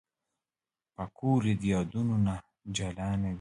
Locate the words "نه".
2.25-2.35, 3.21-3.21